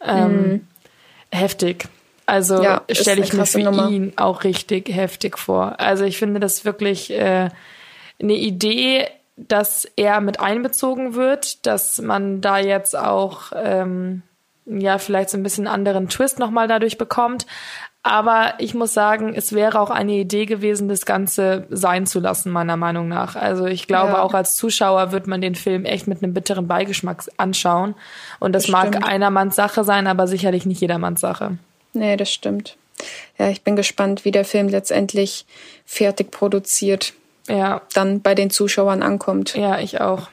Ähm, 0.06 0.68
Heftig. 1.32 1.88
Also 2.26 2.58
Mhm. 2.58 2.64
Ja, 2.64 2.82
stelle 2.92 3.22
ich 3.22 3.34
mir 3.34 3.46
für 3.46 3.60
Nummer. 3.60 3.90
ihn 3.90 4.14
auch 4.18 4.44
richtig 4.44 4.90
heftig 4.90 5.38
vor. 5.38 5.80
Also 5.80 6.04
ich 6.04 6.18
finde 6.18 6.40
das 6.40 6.66
wirklich 6.66 7.10
äh, 7.12 7.50
eine 8.22 8.34
Idee, 8.34 9.08
dass 9.36 9.86
er 9.96 10.22
mit 10.22 10.40
einbezogen 10.40 11.16
wird, 11.16 11.66
dass 11.66 12.00
man 12.02 12.40
da 12.42 12.60
jetzt 12.60 12.96
auch 12.96 13.52
ähm, 13.56 14.22
ja 14.66 14.98
vielleicht 15.00 15.32
so 15.32 15.38
ein 15.38 15.44
bisschen 15.44 15.68
anderen 15.68 16.08
Twist 16.08 16.40
nochmal 16.40 16.68
dadurch 16.68 16.98
bekommt. 16.98 17.46
Aber 18.06 18.56
ich 18.58 18.74
muss 18.74 18.94
sagen, 18.94 19.34
es 19.34 19.54
wäre 19.54 19.80
auch 19.80 19.90
eine 19.90 20.12
Idee 20.12 20.46
gewesen, 20.46 20.90
das 20.90 21.06
Ganze 21.06 21.66
sein 21.70 22.06
zu 22.06 22.20
lassen, 22.20 22.52
meiner 22.52 22.76
Meinung 22.76 23.08
nach. 23.08 23.38
Also 23.38 23.66
ich 23.66 23.88
glaube, 23.88 24.12
Ja. 24.14 24.22
auch 24.24 24.34
als 24.34 24.58
Zuschauer 24.58 25.14
wird 25.14 25.26
man 25.26 25.40
den 25.40 25.56
Film 25.56 25.86
echt 25.86 26.06
mit 26.08 26.22
einem 26.22 26.34
bitteren 26.34 26.68
Beigeschmack 26.68 27.24
anschauen. 27.38 27.96
Und 28.40 28.52
das, 28.54 28.64
Das 28.64 28.72
mag 28.74 28.88
stimmt. 28.90 29.06
einermanns 29.06 29.56
Sache 29.56 29.86
sein, 29.86 30.08
aber 30.08 30.28
sicherlich 30.28 30.66
nicht 30.66 30.82
jedermanns 30.82 31.22
Sache. 31.22 31.58
nee, 31.94 32.18
das 32.18 32.30
stimmt. 32.32 32.76
Ja, 33.38 33.48
ich 33.50 33.62
bin 33.64 33.76
gespannt, 33.78 34.26
wie 34.26 34.32
der 34.32 34.46
Film 34.46 34.68
letztendlich 34.68 35.46
fertig 35.86 36.30
produziert 36.32 37.14
Ja, 37.48 37.82
dann 37.94 38.22
bei 38.22 38.36
den 38.36 38.50
Zuschauern 38.50 39.02
ankommt. 39.02 39.56
ja, 39.56 39.80
ich 39.80 40.02
auch. 40.02 40.28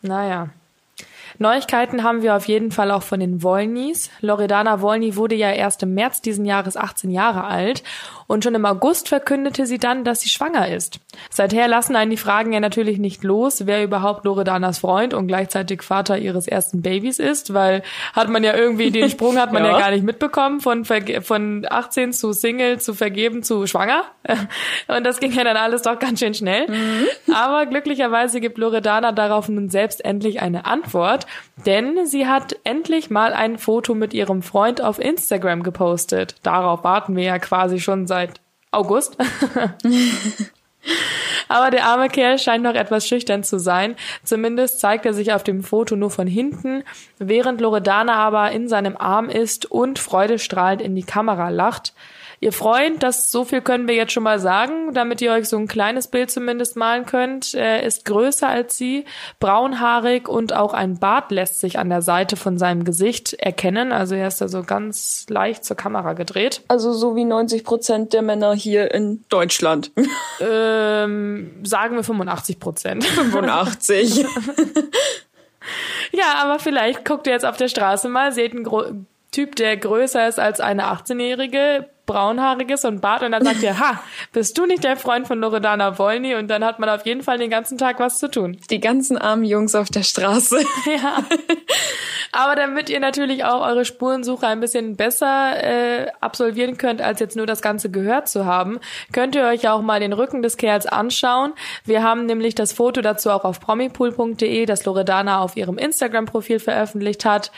Naja. 0.00 0.48
Neuigkeiten 1.38 2.02
haben 2.02 2.22
wir 2.22 2.36
auf 2.36 2.46
jeden 2.46 2.70
Fall 2.70 2.90
auch 2.90 3.02
von 3.02 3.20
den 3.20 3.42
Wollnys. 3.42 4.10
Loredana 4.20 4.80
Wollny 4.80 5.16
wurde 5.16 5.34
ja 5.34 5.50
erst 5.50 5.82
im 5.82 5.94
März 5.94 6.20
diesen 6.20 6.44
Jahres 6.44 6.76
18 6.76 7.10
Jahre 7.10 7.44
alt 7.44 7.82
und 8.26 8.44
schon 8.44 8.54
im 8.54 8.64
August 8.64 9.08
verkündete 9.08 9.66
sie 9.66 9.78
dann, 9.78 10.04
dass 10.04 10.20
sie 10.20 10.28
schwanger 10.28 10.68
ist. 10.68 11.00
Seither 11.30 11.68
lassen 11.68 11.96
einen 11.96 12.10
die 12.10 12.16
Fragen 12.16 12.52
ja 12.52 12.60
natürlich 12.60 12.98
nicht 12.98 13.22
los, 13.24 13.66
wer 13.66 13.82
überhaupt 13.84 14.24
Loredanas 14.24 14.78
Freund 14.78 15.12
und 15.14 15.26
gleichzeitig 15.26 15.82
Vater 15.82 16.18
ihres 16.18 16.46
ersten 16.48 16.82
Babys 16.82 17.18
ist, 17.18 17.52
weil 17.52 17.82
hat 18.14 18.28
man 18.28 18.42
ja 18.44 18.54
irgendwie 18.54 18.90
den 18.90 19.10
Sprung 19.10 19.38
hat 19.38 19.52
man 19.52 19.64
ja, 19.64 19.72
Ja. 19.72 19.78
gar 19.78 19.90
nicht 19.90 20.04
mitbekommen 20.04 20.60
von 20.60 20.84
von 20.84 21.66
18 21.68 22.12
zu 22.12 22.32
Single 22.32 22.80
zu 22.80 22.94
vergeben 22.94 23.42
zu 23.42 23.66
schwanger 23.66 24.04
und 24.88 25.04
das 25.04 25.20
ging 25.20 25.32
ja 25.32 25.44
dann 25.44 25.56
alles 25.56 25.82
doch 25.82 25.98
ganz 25.98 26.20
schön 26.20 26.34
schnell. 26.34 26.66
Aber 27.34 27.66
glücklicherweise 27.66 28.40
gibt 28.40 28.58
Loredana 28.58 29.12
darauf 29.12 29.48
nun 29.48 29.68
selbst 29.68 30.04
endlich 30.04 30.40
eine 30.40 30.64
Antwort, 30.64 31.21
denn 31.66 32.06
sie 32.06 32.26
hat 32.26 32.56
endlich 32.64 33.10
mal 33.10 33.32
ein 33.32 33.58
Foto 33.58 33.94
mit 33.94 34.14
ihrem 34.14 34.42
Freund 34.42 34.80
auf 34.80 34.98
Instagram 34.98 35.62
gepostet. 35.62 36.36
Darauf 36.42 36.84
warten 36.84 37.16
wir 37.16 37.24
ja 37.24 37.38
quasi 37.38 37.80
schon 37.80 38.06
seit 38.06 38.40
August. 38.70 39.16
Aber 41.48 41.70
der 41.70 41.84
arme 41.84 42.08
Kerl 42.08 42.38
scheint 42.38 42.64
noch 42.64 42.74
etwas 42.74 43.06
schüchtern 43.06 43.44
zu 43.44 43.58
sein. 43.58 43.94
Zumindest 44.24 44.80
zeigt 44.80 45.04
er 45.06 45.12
sich 45.12 45.32
auf 45.32 45.44
dem 45.44 45.62
Foto 45.62 45.96
nur 45.96 46.10
von 46.10 46.26
hinten, 46.26 46.82
während 47.18 47.60
Loredana 47.60 48.14
aber 48.14 48.52
in 48.52 48.68
seinem 48.68 48.96
Arm 48.96 49.28
ist 49.28 49.70
und 49.70 49.98
freudestrahlend 49.98 50.80
in 50.80 50.94
die 50.94 51.04
Kamera 51.04 51.50
lacht. 51.50 51.92
Ihr 52.42 52.52
Freund, 52.52 53.04
das 53.04 53.30
so 53.30 53.44
viel 53.44 53.60
können 53.60 53.86
wir 53.86 53.94
jetzt 53.94 54.12
schon 54.12 54.24
mal 54.24 54.40
sagen, 54.40 54.92
damit 54.94 55.20
ihr 55.20 55.30
euch 55.30 55.48
so 55.48 55.56
ein 55.56 55.68
kleines 55.68 56.08
Bild 56.08 56.28
zumindest 56.28 56.74
malen 56.74 57.06
könnt, 57.06 57.54
er 57.54 57.84
ist 57.84 58.04
größer 58.04 58.48
als 58.48 58.76
sie, 58.76 59.04
braunhaarig 59.38 60.28
und 60.28 60.52
auch 60.52 60.74
ein 60.74 60.98
Bart 60.98 61.30
lässt 61.30 61.60
sich 61.60 61.78
an 61.78 61.88
der 61.88 62.02
Seite 62.02 62.34
von 62.34 62.58
seinem 62.58 62.82
Gesicht 62.82 63.34
erkennen. 63.34 63.92
Also 63.92 64.16
er 64.16 64.26
ist 64.26 64.40
da 64.40 64.48
so 64.48 64.64
ganz 64.64 65.24
leicht 65.28 65.64
zur 65.64 65.76
Kamera 65.76 66.14
gedreht. 66.14 66.62
Also 66.66 66.92
so 66.92 67.14
wie 67.14 67.24
90 67.24 67.62
Prozent 67.62 68.12
der 68.12 68.22
Männer 68.22 68.54
hier 68.54 68.92
in 68.92 69.24
Deutschland. 69.28 69.92
Ähm, 70.44 71.60
sagen 71.62 71.94
wir 71.94 72.02
85 72.02 72.58
Prozent. 72.58 73.04
85. 73.04 74.26
Ja, 76.10 76.42
aber 76.42 76.58
vielleicht 76.58 77.04
guckt 77.04 77.28
ihr 77.28 77.32
jetzt 77.32 77.46
auf 77.46 77.56
der 77.56 77.68
Straße 77.68 78.08
mal, 78.08 78.32
seht 78.32 78.52
einen 78.52 78.64
Gro 78.64 78.84
Typ, 79.30 79.56
der 79.56 79.78
größer 79.78 80.28
ist 80.28 80.38
als 80.38 80.60
eine 80.60 80.88
18-jährige, 80.88 81.88
braunhaariges 82.06 82.84
und 82.84 83.00
Bart 83.00 83.22
und 83.22 83.32
dann 83.32 83.44
sagt 83.44 83.62
ihr, 83.62 83.78
ha, 83.78 84.02
bist 84.32 84.58
du 84.58 84.66
nicht 84.66 84.84
der 84.84 84.96
Freund 84.96 85.26
von 85.26 85.40
Loredana 85.40 85.98
Wolny? 85.98 86.34
Und 86.34 86.48
dann 86.48 86.64
hat 86.64 86.78
man 86.78 86.88
auf 86.88 87.06
jeden 87.06 87.22
Fall 87.22 87.38
den 87.38 87.50
ganzen 87.50 87.78
Tag 87.78 88.00
was 88.00 88.18
zu 88.18 88.30
tun. 88.30 88.58
Die 88.70 88.80
ganzen 88.80 89.18
armen 89.18 89.44
Jungs 89.44 89.74
auf 89.74 89.88
der 89.88 90.02
Straße. 90.02 90.58
Ja. 90.92 91.24
Aber 92.32 92.56
damit 92.56 92.88
ihr 92.88 93.00
natürlich 93.00 93.44
auch 93.44 93.60
eure 93.66 93.84
Spurensuche 93.84 94.46
ein 94.46 94.60
bisschen 94.60 94.96
besser 94.96 95.62
äh, 95.62 96.10
absolvieren 96.20 96.78
könnt, 96.78 97.00
als 97.00 97.20
jetzt 97.20 97.36
nur 97.36 97.46
das 97.46 97.60
Ganze 97.62 97.90
gehört 97.90 98.28
zu 98.28 98.46
haben, 98.46 98.80
könnt 99.12 99.34
ihr 99.34 99.44
euch 99.44 99.68
auch 99.68 99.82
mal 99.82 100.00
den 100.00 100.12
Rücken 100.12 100.42
des 100.42 100.56
Kerls 100.56 100.86
anschauen. 100.86 101.52
Wir 101.84 102.02
haben 102.02 102.26
nämlich 102.26 102.54
das 102.54 102.72
Foto 102.72 103.00
dazu 103.02 103.30
auch 103.30 103.44
auf 103.44 103.60
promipool.de, 103.60 104.64
das 104.66 104.84
Loredana 104.84 105.40
auf 105.40 105.56
ihrem 105.56 105.78
Instagram-Profil 105.78 106.58
veröffentlicht 106.58 107.24
hat. 107.24 107.52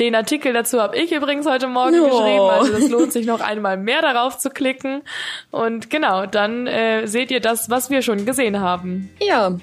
Den 0.00 0.14
Artikel 0.14 0.52
dazu 0.52 0.80
habe 0.80 0.96
ich 0.96 1.12
übrigens 1.12 1.44
heute 1.46 1.66
Morgen 1.66 1.98
Oh. 2.00 2.04
geschrieben, 2.04 2.40
also 2.50 2.72
es 2.74 2.88
lohnt 2.88 3.12
sich 3.12 3.26
noch 3.26 3.40
einmal 3.40 3.76
mehr 3.76 4.00
darauf 4.00 4.38
zu 4.38 4.48
klicken. 4.50 5.02
Und 5.50 5.90
genau, 5.90 6.26
dann 6.26 6.68
äh, 6.68 7.06
seht 7.08 7.32
ihr 7.32 7.40
das, 7.40 7.68
was 7.68 7.90
wir 7.90 8.02
schon 8.02 8.24
gesehen 8.24 8.60
haben. 8.60 9.10
Ja. 9.20 9.56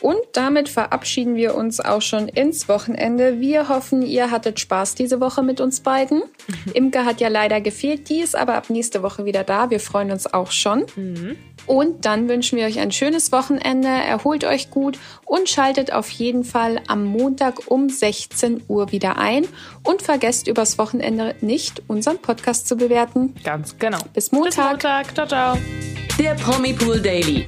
Und 0.00 0.18
damit 0.32 0.68
verabschieden 0.68 1.36
wir 1.36 1.54
uns 1.54 1.78
auch 1.78 2.02
schon 2.02 2.26
ins 2.26 2.68
Wochenende. 2.68 3.38
Wir 3.38 3.68
hoffen, 3.68 4.02
ihr 4.02 4.32
hattet 4.32 4.58
Spaß 4.58 4.96
diese 4.96 5.20
Woche 5.20 5.44
mit 5.44 5.60
uns 5.60 5.80
beiden. 5.80 6.22
Mhm. 6.48 6.72
Imke 6.72 7.04
hat 7.04 7.20
ja 7.20 7.28
leider 7.28 7.60
gefehlt, 7.60 8.08
die 8.08 8.18
ist 8.20 8.34
aber 8.34 8.54
ab 8.54 8.68
nächste 8.68 9.02
Woche 9.04 9.24
wieder 9.26 9.44
da. 9.44 9.70
Wir 9.70 9.78
freuen 9.78 10.10
uns 10.10 10.32
auch 10.32 10.50
schon. 10.50 10.86
Mhm. 10.96 11.36
Und 11.66 12.04
dann 12.04 12.28
wünschen 12.28 12.58
wir 12.58 12.66
euch 12.66 12.78
ein 12.78 12.92
schönes 12.92 13.32
Wochenende, 13.32 13.88
erholt 13.88 14.44
euch 14.44 14.70
gut 14.70 14.98
und 15.24 15.48
schaltet 15.48 15.92
auf 15.92 16.10
jeden 16.10 16.44
Fall 16.44 16.80
am 16.88 17.04
Montag 17.04 17.70
um 17.70 17.88
16 17.88 18.64
Uhr 18.68 18.92
wieder 18.92 19.18
ein. 19.18 19.46
Und 19.84 20.02
vergesst 20.02 20.48
übers 20.48 20.78
Wochenende 20.78 21.34
nicht, 21.40 21.82
unseren 21.88 22.18
Podcast 22.18 22.68
zu 22.68 22.76
bewerten. 22.76 23.34
Ganz 23.44 23.78
genau. 23.78 23.98
Bis 24.12 24.32
Montag. 24.32 24.50
Bis 24.50 24.58
Montag. 24.58 25.14
Ciao, 25.14 25.26
ciao. 25.26 25.58
Der 26.18 26.34
Promi 26.34 26.72
Pool 26.72 27.00
Daily. 27.00 27.46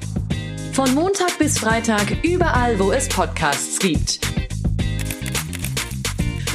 Von 0.72 0.92
Montag 0.94 1.38
bis 1.38 1.58
Freitag 1.58 2.24
überall, 2.24 2.78
wo 2.78 2.90
es 2.90 3.08
Podcasts 3.08 3.78
gibt. 3.78 4.20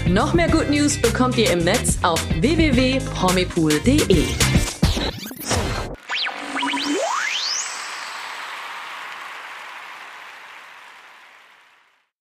Noch 0.09 0.33
mehr 0.33 0.49
Good 0.49 0.71
News 0.71 0.97
bekommt 0.97 1.37
ihr 1.37 1.51
im 1.51 1.59
Netz 1.59 1.99
auf 2.01 2.19
www.promipool.de. 2.41 4.58